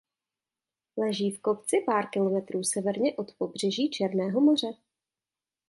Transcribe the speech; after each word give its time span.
Leží 0.97 1.31
v 1.31 1.41
kopci 1.41 1.77
pár 1.85 2.09
kilometrů 2.09 2.63
severně 2.63 3.15
od 3.15 3.31
pobřeží 3.37 3.89
Černého 3.89 4.41
moře. 4.41 4.67